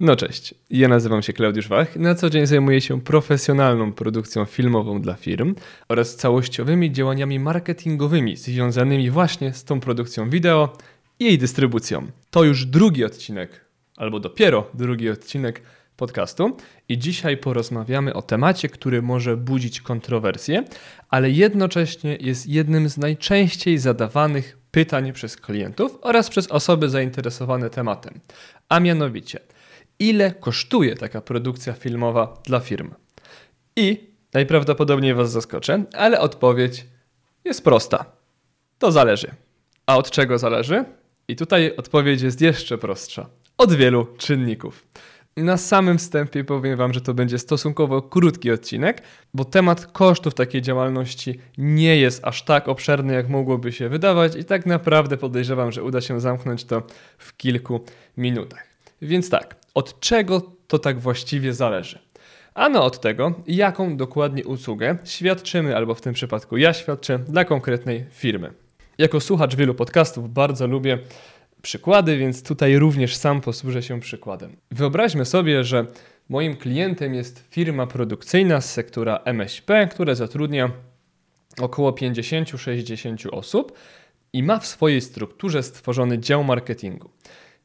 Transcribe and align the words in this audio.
No 0.00 0.16
cześć, 0.16 0.54
ja 0.70 0.88
nazywam 0.88 1.22
się 1.22 1.32
Klaudiusz 1.32 1.68
Wach. 1.68 1.96
Na 1.96 2.14
co 2.14 2.30
dzień 2.30 2.46
zajmuję 2.46 2.80
się 2.80 3.00
profesjonalną 3.00 3.92
produkcją 3.92 4.44
filmową 4.44 5.00
dla 5.00 5.14
firm 5.14 5.54
oraz 5.88 6.16
całościowymi 6.16 6.92
działaniami 6.92 7.38
marketingowymi 7.38 8.36
związanymi 8.36 9.10
właśnie 9.10 9.52
z 9.52 9.64
tą 9.64 9.80
produkcją 9.80 10.30
wideo 10.30 10.76
i 11.18 11.24
jej 11.24 11.38
dystrybucją. 11.38 12.06
To 12.30 12.44
już 12.44 12.66
drugi 12.66 13.04
odcinek, 13.04 13.64
albo 13.96 14.20
dopiero 14.20 14.70
drugi 14.74 15.10
odcinek 15.10 15.62
podcastu 15.96 16.56
i 16.88 16.98
dzisiaj 16.98 17.36
porozmawiamy 17.36 18.14
o 18.14 18.22
temacie, 18.22 18.68
który 18.68 19.02
może 19.02 19.36
budzić 19.36 19.80
kontrowersje, 19.80 20.64
ale 21.10 21.30
jednocześnie 21.30 22.16
jest 22.20 22.46
jednym 22.46 22.88
z 22.88 22.98
najczęściej 22.98 23.78
zadawanych 23.78 24.58
pytań 24.70 25.12
przez 25.12 25.36
klientów 25.36 25.98
oraz 26.02 26.28
przez 26.28 26.48
osoby 26.48 26.88
zainteresowane 26.88 27.70
tematem, 27.70 28.20
a 28.68 28.80
mianowicie– 28.80 29.40
ile 29.98 30.34
kosztuje 30.34 30.94
taka 30.94 31.20
produkcja 31.20 31.72
filmowa 31.72 32.34
dla 32.46 32.60
firm. 32.60 32.94
I 33.76 34.10
najprawdopodobniej 34.32 35.14
Was 35.14 35.30
zaskoczę, 35.30 35.84
ale 35.92 36.20
odpowiedź 36.20 36.86
jest 37.44 37.64
prosta. 37.64 38.04
To 38.78 38.92
zależy. 38.92 39.34
A 39.86 39.96
od 39.96 40.10
czego 40.10 40.38
zależy? 40.38 40.84
I 41.28 41.36
tutaj 41.36 41.76
odpowiedź 41.76 42.22
jest 42.22 42.40
jeszcze 42.40 42.78
prostsza. 42.78 43.28
Od 43.58 43.72
wielu 43.72 44.06
czynników. 44.18 44.86
Na 45.36 45.56
samym 45.56 45.98
wstępie 45.98 46.44
powiem 46.44 46.78
Wam, 46.78 46.92
że 46.92 47.00
to 47.00 47.14
będzie 47.14 47.38
stosunkowo 47.38 48.02
krótki 48.02 48.50
odcinek, 48.50 49.02
bo 49.34 49.44
temat 49.44 49.86
kosztów 49.86 50.34
takiej 50.34 50.62
działalności 50.62 51.38
nie 51.58 51.96
jest 51.96 52.24
aż 52.24 52.42
tak 52.42 52.68
obszerny, 52.68 53.14
jak 53.14 53.28
mogłoby 53.28 53.72
się 53.72 53.88
wydawać, 53.88 54.36
i 54.36 54.44
tak 54.44 54.66
naprawdę 54.66 55.16
podejrzewam, 55.16 55.72
że 55.72 55.82
uda 55.82 56.00
się 56.00 56.20
zamknąć 56.20 56.64
to 56.64 56.82
w 57.18 57.36
kilku 57.36 57.84
minutach. 58.16 58.66
Więc 59.02 59.30
tak, 59.30 59.56
od 59.76 60.00
czego 60.00 60.40
to 60.66 60.78
tak 60.78 61.00
właściwie 61.00 61.54
zależy? 61.54 61.98
Ano 62.54 62.84
od 62.84 63.00
tego, 63.00 63.34
jaką 63.46 63.96
dokładnie 63.96 64.44
usługę 64.44 64.98
świadczymy, 65.04 65.76
albo 65.76 65.94
w 65.94 66.00
tym 66.00 66.14
przypadku 66.14 66.56
ja 66.56 66.72
świadczę 66.72 67.18
dla 67.18 67.44
konkretnej 67.44 68.04
firmy. 68.10 68.52
Jako 68.98 69.20
słuchacz 69.20 69.56
wielu 69.56 69.74
podcastów 69.74 70.32
bardzo 70.32 70.66
lubię 70.66 70.98
przykłady, 71.62 72.18
więc 72.18 72.42
tutaj 72.42 72.78
również 72.78 73.16
sam 73.16 73.40
posłużę 73.40 73.82
się 73.82 74.00
przykładem. 74.00 74.56
Wyobraźmy 74.70 75.24
sobie, 75.24 75.64
że 75.64 75.86
moim 76.28 76.56
klientem 76.56 77.14
jest 77.14 77.44
firma 77.50 77.86
produkcyjna 77.86 78.60
z 78.60 78.72
sektora 78.72 79.20
MŚP, 79.24 79.88
która 79.90 80.14
zatrudnia 80.14 80.70
około 81.60 81.90
50-60 81.90 83.28
osób 83.32 83.78
i 84.32 84.42
ma 84.42 84.58
w 84.58 84.66
swojej 84.66 85.00
strukturze 85.00 85.62
stworzony 85.62 86.18
dział 86.18 86.44
marketingu. 86.44 87.10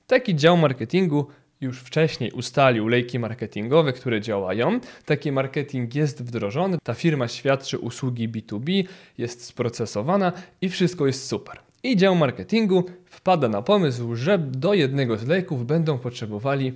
Taki 0.08 0.36
dział 0.36 0.58
marketingu 0.58 1.28
już 1.62 1.80
wcześniej 1.80 2.32
ustalił 2.32 2.88
lejki 2.88 3.20
marketingowe, 3.20 3.94
które 3.94 4.22
działają. 4.22 4.80
Taki 5.06 5.32
marketing 5.32 5.96
jest 5.96 6.24
wdrożony, 6.24 6.78
ta 6.84 6.94
firma 6.94 7.28
świadczy 7.28 7.80
usługi 7.80 8.30
B2B, 8.30 8.84
jest 9.18 9.46
sprocesowana 9.46 10.34
i 10.62 10.70
wszystko 10.70 11.08
jest 11.08 11.28
super. 11.28 11.60
I 11.84 11.98
dział 11.98 12.16
marketingu 12.16 12.86
wpada 13.06 13.50
na 13.50 13.62
pomysł, 13.62 14.16
że 14.16 14.38
do 14.38 14.74
jednego 14.74 15.18
z 15.18 15.28
lejków 15.28 15.66
będą 15.66 15.98
potrzebowali 15.98 16.74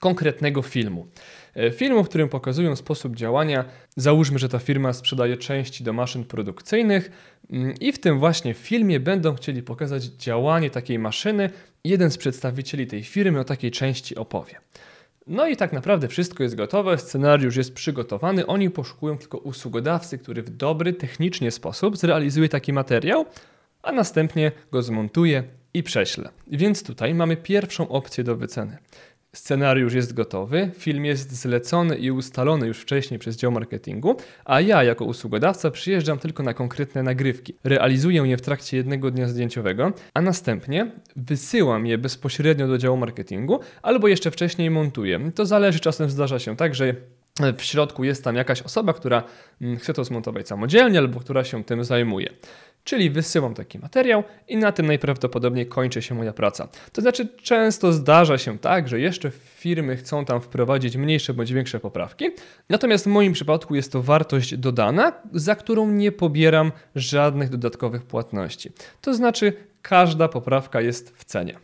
konkretnego 0.00 0.62
filmu. 0.62 1.06
E, 1.54 1.70
filmu, 1.70 2.04
w 2.04 2.08
którym 2.08 2.28
pokazują 2.28 2.76
sposób 2.76 3.16
działania. 3.16 3.64
Załóżmy, 3.96 4.38
że 4.38 4.48
ta 4.48 4.58
firma 4.58 4.92
sprzedaje 4.92 5.36
części 5.36 5.84
do 5.84 5.92
maszyn 5.92 6.24
produkcyjnych 6.24 7.10
i 7.80 7.92
w 7.92 7.98
tym 7.98 8.18
właśnie 8.18 8.54
filmie 8.54 9.00
będą 9.00 9.34
chcieli 9.34 9.62
pokazać 9.62 10.04
działanie 10.04 10.70
takiej 10.70 10.98
maszyny. 10.98 11.50
Jeden 11.84 12.10
z 12.10 12.18
przedstawicieli 12.18 12.86
tej 12.86 13.04
firmy 13.04 13.40
o 13.40 13.44
takiej 13.44 13.70
części 13.70 14.16
opowie. 14.16 14.54
No 15.26 15.46
i 15.46 15.56
tak 15.56 15.72
naprawdę 15.72 16.08
wszystko 16.08 16.42
jest 16.42 16.54
gotowe, 16.54 16.98
scenariusz 16.98 17.56
jest 17.56 17.74
przygotowany, 17.74 18.46
oni 18.46 18.70
poszukują 18.70 19.18
tylko 19.18 19.38
usługodawcy, 19.38 20.18
który 20.18 20.42
w 20.42 20.50
dobry, 20.50 20.92
technicznie 20.92 21.50
sposób 21.50 21.96
zrealizuje 21.96 22.48
taki 22.48 22.72
materiał, 22.72 23.26
a 23.82 23.92
następnie 23.92 24.52
go 24.72 24.82
zmontuje 24.82 25.44
i 25.74 25.82
prześle. 25.82 26.30
Więc 26.46 26.82
tutaj 26.82 27.14
mamy 27.14 27.36
pierwszą 27.36 27.88
opcję 27.88 28.24
do 28.24 28.36
wyceny. 28.36 28.78
Scenariusz 29.36 29.94
jest 29.94 30.14
gotowy, 30.14 30.70
film 30.78 31.04
jest 31.04 31.32
zlecony 31.32 31.96
i 31.96 32.10
ustalony 32.10 32.66
już 32.66 32.78
wcześniej 32.78 33.20
przez 33.20 33.36
dział 33.36 33.52
marketingu, 33.52 34.16
a 34.44 34.60
ja 34.60 34.84
jako 34.84 35.04
usługodawca 35.04 35.70
przyjeżdżam 35.70 36.18
tylko 36.18 36.42
na 36.42 36.54
konkretne 36.54 37.02
nagrywki. 37.02 37.54
Realizuję 37.64 38.22
je 38.26 38.36
w 38.36 38.40
trakcie 38.40 38.76
jednego 38.76 39.10
dnia 39.10 39.28
zdjęciowego, 39.28 39.92
a 40.14 40.20
następnie 40.20 40.90
wysyłam 41.16 41.86
je 41.86 41.98
bezpośrednio 41.98 42.68
do 42.68 42.78
działu 42.78 42.96
marketingu 42.96 43.60
albo 43.82 44.08
jeszcze 44.08 44.30
wcześniej 44.30 44.70
montuję. 44.70 45.30
To 45.34 45.46
zależy, 45.46 45.80
czasem 45.80 46.10
zdarza 46.10 46.38
się 46.38 46.56
tak, 46.56 46.74
że 46.74 46.94
w 47.56 47.62
środku 47.62 48.04
jest 48.04 48.24
tam 48.24 48.36
jakaś 48.36 48.62
osoba, 48.62 48.92
która 48.92 49.22
mm, 49.60 49.76
chce 49.76 49.94
to 49.94 50.04
zmontować 50.04 50.48
samodzielnie 50.48 50.98
albo 50.98 51.20
która 51.20 51.44
się 51.44 51.64
tym 51.64 51.84
zajmuje. 51.84 52.28
Czyli 52.84 53.10
wysyłam 53.10 53.54
taki 53.54 53.78
materiał 53.78 54.24
i 54.48 54.56
na 54.56 54.72
tym 54.72 54.86
najprawdopodobniej 54.86 55.66
kończy 55.66 56.02
się 56.02 56.14
moja 56.14 56.32
praca. 56.32 56.68
To 56.92 57.02
znaczy, 57.02 57.28
często 57.42 57.92
zdarza 57.92 58.38
się 58.38 58.58
tak, 58.58 58.88
że 58.88 59.00
jeszcze 59.00 59.30
firmy 59.30 59.96
chcą 59.96 60.24
tam 60.24 60.40
wprowadzić 60.40 60.96
mniejsze 60.96 61.34
bądź 61.34 61.52
większe 61.52 61.80
poprawki, 61.80 62.24
natomiast 62.68 63.04
w 63.04 63.08
moim 63.08 63.32
przypadku 63.32 63.74
jest 63.74 63.92
to 63.92 64.02
wartość 64.02 64.56
dodana, 64.56 65.12
za 65.32 65.54
którą 65.54 65.90
nie 65.90 66.12
pobieram 66.12 66.72
żadnych 66.94 67.48
dodatkowych 67.48 68.02
płatności. 68.02 68.70
To 69.00 69.14
znaczy, 69.14 69.52
każda 69.82 70.28
poprawka 70.28 70.80
jest 70.80 71.16
w 71.16 71.24
cenie. 71.24 71.58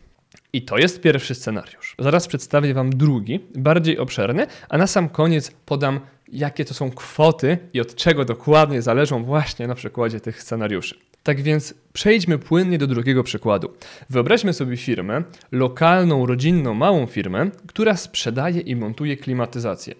I 0.53 0.61
to 0.61 0.77
jest 0.77 1.01
pierwszy 1.01 1.35
scenariusz. 1.35 1.95
Zaraz 1.99 2.27
przedstawię 2.27 2.73
Wam 2.73 2.89
drugi, 2.89 3.39
bardziej 3.55 3.97
obszerny, 3.97 4.47
a 4.69 4.77
na 4.77 4.87
sam 4.87 5.09
koniec 5.09 5.51
podam, 5.65 5.99
jakie 6.27 6.65
to 6.65 6.73
są 6.73 6.91
kwoty 6.91 7.57
i 7.73 7.81
od 7.81 7.95
czego 7.95 8.25
dokładnie 8.25 8.81
zależą 8.81 9.23
właśnie 9.23 9.67
na 9.67 9.75
przykładzie 9.75 10.19
tych 10.19 10.41
scenariuszy. 10.41 11.08
Tak 11.23 11.41
więc 11.41 11.73
przejdźmy 11.93 12.37
płynnie 12.37 12.77
do 12.77 12.87
drugiego 12.87 13.23
przykładu. 13.23 13.73
Wyobraźmy 14.09 14.53
sobie 14.53 14.77
firmę, 14.77 15.23
lokalną, 15.51 16.25
rodzinną, 16.25 16.73
małą 16.73 17.05
firmę, 17.05 17.49
która 17.67 17.97
sprzedaje 17.97 18.61
i 18.61 18.75
montuje 18.75 19.17
klimatyzację. 19.17 19.95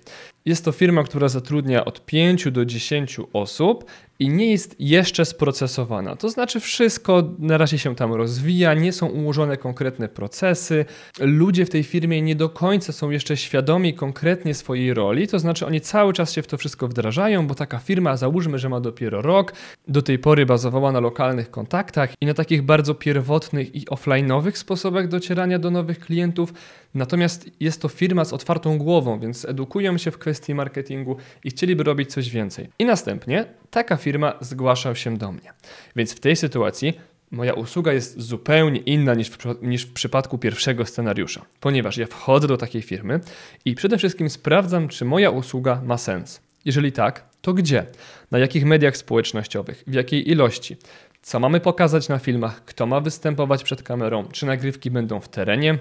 Jest 0.45 0.65
to 0.65 0.71
firma, 0.71 1.03
która 1.03 1.27
zatrudnia 1.27 1.85
od 1.85 2.05
5 2.05 2.51
do 2.51 2.65
10 2.65 3.17
osób 3.33 3.85
i 4.19 4.29
nie 4.29 4.51
jest 4.51 4.75
jeszcze 4.79 5.25
sprocesowana. 5.25 6.15
To 6.15 6.29
znaczy, 6.29 6.59
wszystko 6.59 7.23
na 7.39 7.57
razie 7.57 7.77
się 7.77 7.95
tam 7.95 8.13
rozwija, 8.13 8.73
nie 8.73 8.93
są 8.93 9.07
ułożone 9.07 9.57
konkretne 9.57 10.09
procesy. 10.09 10.85
Ludzie 11.19 11.65
w 11.65 11.69
tej 11.69 11.83
firmie 11.83 12.21
nie 12.21 12.35
do 12.35 12.49
końca 12.49 12.93
są 12.93 13.09
jeszcze 13.09 13.37
świadomi 13.37 13.93
konkretnie 13.93 14.53
swojej 14.53 14.93
roli, 14.93 15.27
to 15.27 15.39
znaczy, 15.39 15.65
oni 15.65 15.81
cały 15.81 16.13
czas 16.13 16.33
się 16.33 16.41
w 16.41 16.47
to 16.47 16.57
wszystko 16.57 16.87
wdrażają, 16.87 17.47
bo 17.47 17.55
taka 17.55 17.79
firma, 17.79 18.17
załóżmy, 18.17 18.59
że 18.59 18.69
ma 18.69 18.79
dopiero 18.79 19.21
rok, 19.21 19.53
do 19.87 20.01
tej 20.01 20.19
pory 20.19 20.45
bazowała 20.45 20.91
na 20.91 20.99
lokalnych 20.99 21.51
kontaktach 21.51 21.78
i 22.21 22.25
na 22.25 22.33
takich 22.33 22.61
bardzo 22.61 22.95
pierwotnych 22.95 23.75
i 23.75 23.85
offline'owych 23.85 24.55
sposobach 24.55 25.07
docierania 25.07 25.59
do 25.59 25.71
nowych 25.71 25.99
klientów. 25.99 26.53
Natomiast 26.93 27.49
jest 27.59 27.81
to 27.81 27.89
firma 27.89 28.25
z 28.25 28.33
otwartą 28.33 28.77
głową, 28.77 29.19
więc 29.19 29.45
edukują 29.45 29.97
się 29.97 30.11
w 30.11 30.17
kwestii 30.17 30.55
marketingu 30.55 31.17
i 31.43 31.49
chcieliby 31.49 31.83
robić 31.83 32.11
coś 32.11 32.29
więcej. 32.29 32.69
I 32.79 32.85
następnie 32.85 33.45
taka 33.69 33.97
firma 33.97 34.33
zgłasza 34.41 34.95
się 34.95 35.17
do 35.17 35.31
mnie. 35.31 35.53
Więc 35.95 36.13
w 36.13 36.19
tej 36.19 36.35
sytuacji 36.35 36.93
moja 37.31 37.53
usługa 37.53 37.93
jest 37.93 38.21
zupełnie 38.21 38.79
inna 38.79 39.13
niż 39.13 39.29
w, 39.29 39.37
niż 39.61 39.83
w 39.83 39.93
przypadku 39.93 40.37
pierwszego 40.37 40.85
scenariusza, 40.85 41.45
ponieważ 41.59 41.97
ja 41.97 42.05
wchodzę 42.05 42.47
do 42.47 42.57
takiej 42.57 42.81
firmy 42.81 43.19
i 43.65 43.75
przede 43.75 43.97
wszystkim 43.97 44.29
sprawdzam, 44.29 44.87
czy 44.87 45.05
moja 45.05 45.29
usługa 45.29 45.81
ma 45.85 45.97
sens. 45.97 46.41
Jeżeli 46.65 46.91
tak, 46.91 47.29
to 47.41 47.53
gdzie? 47.53 47.85
Na 48.31 48.39
jakich 48.39 48.65
mediach 48.65 48.97
społecznościowych? 48.97 49.83
W 49.87 49.93
jakiej 49.93 50.31
ilości? 50.31 50.77
Co 51.21 51.39
mamy 51.39 51.59
pokazać 51.59 52.09
na 52.09 52.19
filmach? 52.19 52.65
Kto 52.65 52.85
ma 52.85 53.01
występować 53.01 53.63
przed 53.63 53.83
kamerą? 53.83 54.27
Czy 54.31 54.45
nagrywki 54.45 54.91
będą 54.91 55.19
w 55.19 55.29
terenie? 55.29 55.79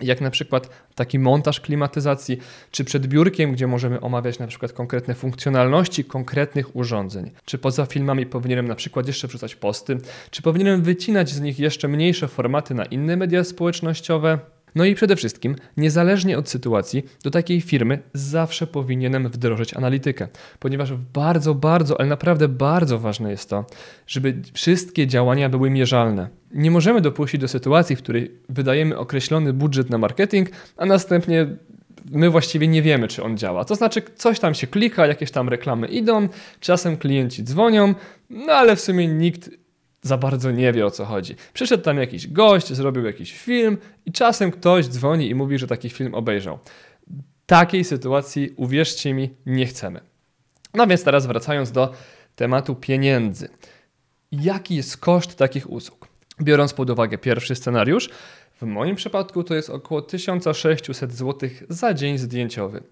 jak 0.00 0.20
na 0.20 0.30
przykład 0.30 0.68
taki 0.94 1.18
montaż 1.18 1.60
klimatyzacji, 1.60 2.38
czy 2.70 2.84
przed 2.84 3.06
biurkiem, 3.06 3.52
gdzie 3.52 3.66
możemy 3.66 4.00
omawiać 4.00 4.38
na 4.38 4.46
przykład 4.46 4.72
konkretne 4.72 5.14
funkcjonalności 5.14 6.04
konkretnych 6.04 6.76
urządzeń. 6.76 7.30
Czy 7.44 7.58
poza 7.58 7.86
filmami 7.86 8.26
powinienem 8.26 8.68
na 8.68 8.74
przykład 8.74 9.06
jeszcze 9.06 9.28
wrzucać 9.28 9.56
posty, 9.56 9.98
czy 10.30 10.42
powinienem 10.42 10.82
wycinać 10.82 11.30
z 11.30 11.40
nich 11.40 11.58
jeszcze 11.58 11.88
mniejsze 11.88 12.28
formaty 12.28 12.74
na 12.74 12.84
inne 12.84 13.16
media 13.16 13.44
społecznościowe. 13.44 14.38
No 14.74 14.84
i 14.84 14.94
przede 14.94 15.16
wszystkim, 15.16 15.56
niezależnie 15.76 16.38
od 16.38 16.48
sytuacji, 16.48 17.06
do 17.24 17.30
takiej 17.30 17.60
firmy 17.60 17.98
zawsze 18.14 18.66
powinienem 18.66 19.28
wdrożyć 19.28 19.74
analitykę, 19.74 20.28
ponieważ 20.58 20.92
bardzo, 20.94 21.54
bardzo, 21.54 22.00
ale 22.00 22.08
naprawdę 22.08 22.48
bardzo 22.48 22.98
ważne 22.98 23.30
jest 23.30 23.50
to, 23.50 23.64
żeby 24.06 24.42
wszystkie 24.52 25.06
działania 25.06 25.48
były 25.48 25.70
mierzalne. 25.70 26.28
Nie 26.54 26.70
możemy 26.70 27.00
dopuścić 27.00 27.40
do 27.40 27.48
sytuacji, 27.48 27.96
w 27.96 28.02
której 28.02 28.32
wydajemy 28.48 28.98
określony 28.98 29.52
budżet 29.52 29.90
na 29.90 29.98
marketing, 29.98 30.50
a 30.76 30.86
następnie 30.86 31.46
my 32.10 32.30
właściwie 32.30 32.68
nie 32.68 32.82
wiemy, 32.82 33.08
czy 33.08 33.22
on 33.22 33.38
działa. 33.38 33.64
To 33.64 33.74
znaczy, 33.74 34.02
coś 34.16 34.40
tam 34.40 34.54
się 34.54 34.66
klika, 34.66 35.06
jakieś 35.06 35.30
tam 35.30 35.48
reklamy 35.48 35.86
idą, 35.86 36.28
czasem 36.60 36.96
klienci 36.96 37.44
dzwonią, 37.44 37.94
no 38.30 38.52
ale 38.52 38.76
w 38.76 38.80
sumie 38.80 39.08
nikt 39.08 39.50
za 40.02 40.18
bardzo 40.18 40.50
nie 40.50 40.72
wie 40.72 40.86
o 40.86 40.90
co 40.90 41.04
chodzi. 41.04 41.34
Przyszedł 41.52 41.84
tam 41.84 41.98
jakiś 41.98 42.26
gość, 42.28 42.72
zrobił 42.72 43.04
jakiś 43.04 43.32
film 43.32 43.78
i 44.06 44.12
czasem 44.12 44.50
ktoś 44.50 44.86
dzwoni 44.88 45.28
i 45.28 45.34
mówi, 45.34 45.58
że 45.58 45.66
taki 45.66 45.90
film 45.90 46.14
obejrzał. 46.14 46.58
Takiej 47.46 47.84
sytuacji, 47.84 48.54
uwierzcie 48.56 49.14
mi, 49.14 49.30
nie 49.46 49.66
chcemy. 49.66 50.00
No 50.74 50.86
więc 50.86 51.04
teraz 51.04 51.26
wracając 51.26 51.72
do 51.72 51.92
tematu 52.36 52.74
pieniędzy. 52.74 53.48
Jaki 54.32 54.76
jest 54.76 54.96
koszt 54.96 55.36
takich 55.36 55.70
usług? 55.70 56.08
Biorąc 56.42 56.72
pod 56.72 56.90
uwagę 56.90 57.18
pierwszy 57.18 57.54
scenariusz, 57.54 58.10
w 58.60 58.62
moim 58.62 58.96
przypadku 58.96 59.44
to 59.44 59.54
jest 59.54 59.70
około 59.70 60.02
1600 60.02 61.12
zł 61.12 61.50
za 61.68 61.94
dzień 61.94 62.18
zdjęciowy. 62.18 62.82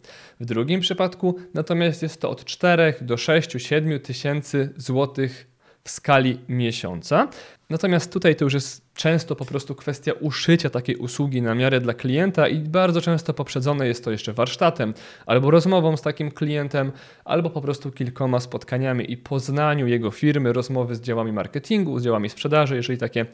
W 0.41 0.44
drugim 0.44 0.81
przypadku 0.81 1.37
natomiast 1.55 2.02
jest 2.02 2.20
to 2.20 2.31
od 2.31 2.44
4 2.44 2.94
do 3.00 3.14
6-7 3.14 4.00
tysięcy 4.00 4.73
złotych 4.76 5.56
w 5.87 5.91
skali 5.91 6.38
miesiąca. 6.49 7.29
Natomiast 7.71 8.12
tutaj 8.12 8.37
to 8.37 8.44
już 8.44 8.55
jest 8.55 8.94
często 8.94 9.37
po 9.37 9.44
prostu 9.44 9.75
kwestia 9.75 10.12
uszycia 10.12 10.71
takiej 10.71 10.97
usługi 10.97 11.43
na 11.43 11.55
miarę 11.55 11.81
dla 11.81 11.94
klienta 11.94 12.49
i 12.49 12.59
bardzo 12.59 13.00
często 13.00 13.35
poprzedzone 13.35 13.87
jest 13.87 14.05
to 14.05 14.11
jeszcze 14.11 14.33
warsztatem, 14.33 14.94
albo 15.27 15.50
rozmową 15.50 15.97
z 15.97 16.03
takim 16.03 16.31
klientem, 16.31 16.93
albo 17.25 17.50
po 17.50 17.61
prostu 17.61 17.91
kilkoma 17.91 18.41
spotkaniami 18.41 19.12
i 19.12 19.17
poznaniu 19.17 19.87
jego 19.87 20.11
firmy, 20.11 20.53
rozmowy 20.53 20.94
z 20.94 21.00
działami 21.00 21.33
marketingu, 21.33 21.99
z 21.99 22.05
działami 22.05 22.29
sprzedaży, 22.29 22.77
jeżeli 22.77 22.99
takie 22.99 23.27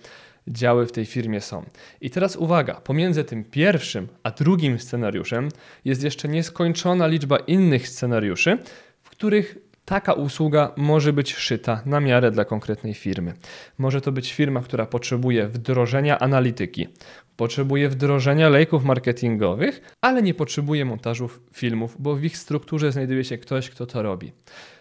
działy 0.48 0.86
w 0.86 0.92
tej 0.92 1.06
firmie 1.06 1.40
są. 1.40 1.64
I 2.00 2.10
teraz 2.10 2.36
uwaga, 2.36 2.74
pomiędzy 2.74 3.24
tym 3.24 3.44
pierwszym 3.44 4.08
a 4.22 4.30
drugim 4.30 4.78
scenariuszem 4.78 5.48
jest 5.84 6.02
jeszcze 6.02 6.28
nieskończona 6.28 7.06
liczba 7.06 7.36
innych 7.36 7.88
scenariuszy, 7.88 8.58
w 9.02 9.10
których 9.10 9.58
Taka 9.84 10.12
usługa 10.12 10.72
może 10.76 11.12
być 11.12 11.34
szyta 11.34 11.82
na 11.86 12.00
miarę 12.00 12.30
dla 12.30 12.44
konkretnej 12.44 12.94
firmy. 12.94 13.34
Może 13.78 14.00
to 14.00 14.12
być 14.12 14.32
firma, 14.32 14.60
która 14.60 14.86
potrzebuje 14.86 15.48
wdrożenia 15.48 16.18
analityki, 16.18 16.88
potrzebuje 17.36 17.88
wdrożenia 17.88 18.48
lejków 18.48 18.84
marketingowych, 18.84 19.94
ale 20.00 20.22
nie 20.22 20.34
potrzebuje 20.34 20.84
montażów 20.84 21.40
filmów, 21.52 21.96
bo 21.98 22.16
w 22.16 22.24
ich 22.24 22.36
strukturze 22.36 22.92
znajduje 22.92 23.24
się 23.24 23.38
ktoś, 23.38 23.70
kto 23.70 23.86
to 23.86 24.02
robi. 24.02 24.32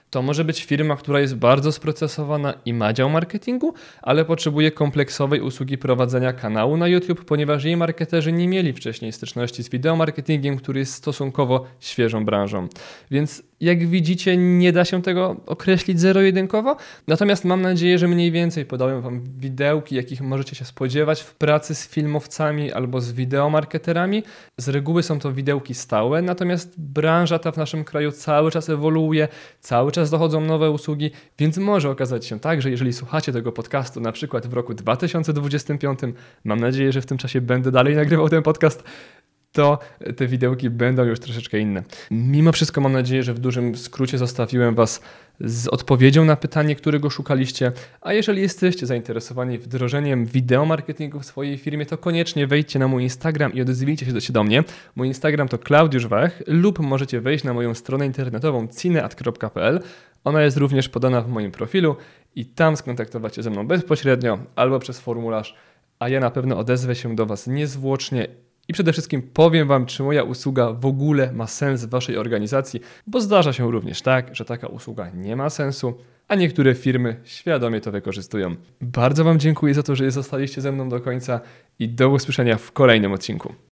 To 0.09 0.21
może 0.21 0.45
być 0.45 0.65
firma, 0.65 0.95
która 0.95 1.19
jest 1.19 1.35
bardzo 1.35 1.71
sprocesowana 1.71 2.53
i 2.65 2.73
ma 2.73 2.93
dział 2.93 3.09
marketingu, 3.09 3.73
ale 4.01 4.25
potrzebuje 4.25 4.71
kompleksowej 4.71 5.41
usługi 5.41 5.77
prowadzenia 5.77 6.33
kanału 6.33 6.77
na 6.77 6.87
YouTube, 6.87 7.25
ponieważ 7.25 7.63
jej 7.63 7.77
marketerzy 7.77 8.31
nie 8.31 8.47
mieli 8.47 8.73
wcześniej 8.73 9.11
styczności 9.11 9.63
z 9.63 9.69
wideomarketingiem, 9.69 10.57
który 10.57 10.79
jest 10.79 10.93
stosunkowo 10.93 11.65
świeżą 11.79 12.25
branżą. 12.25 12.67
Więc 13.11 13.43
jak 13.61 13.87
widzicie, 13.87 14.37
nie 14.37 14.71
da 14.71 14.85
się 14.85 15.01
tego 15.01 15.35
określić 15.45 15.99
zero-jedynkowo, 15.99 16.75
natomiast 17.07 17.45
mam 17.45 17.61
nadzieję, 17.61 17.97
że 17.97 18.07
mniej 18.07 18.31
więcej 18.31 18.65
podałem 18.65 19.01
Wam 19.01 19.23
widełki, 19.23 19.95
jakich 19.95 20.21
możecie 20.21 20.55
się 20.55 20.65
spodziewać 20.65 21.21
w 21.21 21.35
pracy 21.35 21.75
z 21.75 21.87
filmowcami 21.87 22.71
albo 22.71 23.01
z 23.01 23.11
wideomarketerami. 23.11 24.23
Z 24.57 24.69
reguły 24.69 25.03
są 25.03 25.19
to 25.19 25.31
widełki 25.33 25.73
stałe, 25.73 26.21
natomiast 26.21 26.79
branża 26.81 27.39
ta 27.39 27.51
w 27.51 27.57
naszym 27.57 27.83
kraju 27.83 28.11
cały 28.11 28.51
czas 28.51 28.69
ewoluuje, 28.69 29.27
cały 29.59 29.91
czas 29.91 30.09
dochodzą 30.09 30.41
nowe 30.41 30.71
usługi, 30.71 31.11
więc 31.39 31.57
może 31.57 31.89
okazać 31.89 32.25
się 32.25 32.39
tak, 32.39 32.61
że 32.61 32.71
jeżeli 32.71 32.93
słuchacie 32.93 33.31
tego 33.31 33.51
podcastu 33.51 34.01
na 34.01 34.11
przykład 34.11 34.47
w 34.47 34.53
roku 34.53 34.73
2025, 34.73 35.99
mam 36.43 36.59
nadzieję, 36.59 36.91
że 36.91 37.01
w 37.01 37.05
tym 37.05 37.17
czasie 37.17 37.41
będę 37.41 37.71
dalej 37.71 37.95
nagrywał 37.95 38.29
ten 38.29 38.43
podcast, 38.43 38.83
to 39.51 39.79
te 40.17 40.27
widełki 40.27 40.69
będą 40.69 41.03
już 41.03 41.19
troszeczkę 41.19 41.59
inne. 41.59 41.83
Mimo 42.11 42.51
wszystko 42.51 42.81
mam 42.81 42.93
nadzieję, 42.93 43.23
że 43.23 43.33
w 43.33 43.39
dużym 43.39 43.77
skrócie 43.77 44.17
zostawiłem 44.17 44.75
Was 44.75 45.01
z 45.39 45.67
odpowiedzią 45.67 46.25
na 46.25 46.35
pytanie, 46.35 46.75
którego 46.75 47.09
szukaliście. 47.09 47.71
A 48.01 48.13
jeżeli 48.13 48.41
jesteście 48.41 48.85
zainteresowani 48.85 49.57
wdrożeniem 49.57 50.25
wideomarketingu 50.25 51.19
w 51.19 51.25
swojej 51.25 51.57
firmie, 51.57 51.85
to 51.85 51.97
koniecznie 51.97 52.47
wejdźcie 52.47 52.79
na 52.79 52.87
mój 52.87 53.03
Instagram 53.03 53.53
i 53.53 53.61
odezwijcie 53.61 54.21
się 54.21 54.33
do 54.33 54.43
mnie. 54.43 54.63
Mój 54.95 55.07
Instagram 55.07 55.47
to 55.47 55.57
Klaudiusz 55.57 56.07
Wach 56.07 56.43
lub 56.47 56.79
możecie 56.79 57.21
wejść 57.21 57.43
na 57.43 57.53
moją 57.53 57.73
stronę 57.73 58.05
internetową 58.05 58.67
cineat.pl. 58.67 59.79
Ona 60.23 60.41
jest 60.41 60.57
również 60.57 60.89
podana 60.89 61.21
w 61.21 61.27
moim 61.27 61.51
profilu 61.51 61.95
i 62.35 62.45
tam 62.45 62.77
skontaktować 62.77 63.35
się 63.35 63.43
ze 63.43 63.49
mną 63.49 63.67
bezpośrednio 63.67 64.39
albo 64.55 64.79
przez 64.79 64.99
formularz, 64.99 65.55
a 65.99 66.09
ja 66.09 66.19
na 66.19 66.31
pewno 66.31 66.57
odezwę 66.57 66.95
się 66.95 67.15
do 67.15 67.25
Was 67.25 67.47
niezwłocznie 67.47 68.27
i 68.71 68.73
przede 68.73 68.91
wszystkim 68.91 69.21
powiem 69.21 69.67
Wam, 69.67 69.85
czy 69.85 70.03
moja 70.03 70.23
usługa 70.23 70.73
w 70.73 70.85
ogóle 70.85 71.31
ma 71.31 71.47
sens 71.47 71.85
w 71.85 71.89
Waszej 71.89 72.17
organizacji, 72.17 72.81
bo 73.07 73.21
zdarza 73.21 73.53
się 73.53 73.71
również 73.71 74.01
tak, 74.01 74.35
że 74.35 74.45
taka 74.45 74.67
usługa 74.67 75.09
nie 75.09 75.35
ma 75.35 75.49
sensu, 75.49 75.93
a 76.27 76.35
niektóre 76.35 76.75
firmy 76.75 77.15
świadomie 77.23 77.81
to 77.81 77.91
wykorzystują. 77.91 78.55
Bardzo 78.81 79.23
Wam 79.23 79.39
dziękuję 79.39 79.73
za 79.73 79.83
to, 79.83 79.95
że 79.95 80.11
zostaliście 80.11 80.61
ze 80.61 80.71
mną 80.71 80.89
do 80.89 81.01
końca 81.01 81.39
i 81.79 81.89
do 81.89 82.09
usłyszenia 82.09 82.57
w 82.57 82.71
kolejnym 82.71 83.11
odcinku. 83.11 83.53